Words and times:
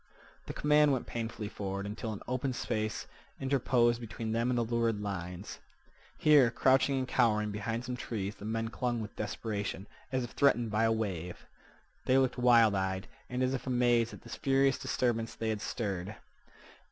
The 0.47 0.53
command 0.53 0.91
went 0.91 1.05
painfully 1.05 1.47
forward 1.47 1.85
until 1.85 2.11
an 2.11 2.23
open 2.27 2.53
space 2.53 3.05
interposed 3.39 4.01
between 4.01 4.31
them 4.31 4.49
and 4.49 4.57
the 4.57 4.63
lurid 4.63 4.99
lines. 4.99 5.59
Here, 6.17 6.49
crouching 6.49 6.97
and 6.97 7.07
cowering 7.07 7.51
behind 7.51 7.85
some 7.85 7.95
trees, 7.95 8.33
the 8.33 8.43
men 8.45 8.69
clung 8.69 8.99
with 8.99 9.15
desperation, 9.15 9.85
as 10.11 10.23
if 10.23 10.31
threatened 10.31 10.71
by 10.71 10.85
a 10.85 10.91
wave. 10.91 11.45
They 12.05 12.17
looked 12.17 12.39
wild 12.39 12.73
eyed, 12.73 13.07
and 13.29 13.43
as 13.43 13.53
if 13.53 13.67
amazed 13.67 14.11
at 14.11 14.23
this 14.23 14.35
furious 14.37 14.79
disturbance 14.79 15.35
they 15.35 15.49
had 15.49 15.61
stirred. 15.61 16.15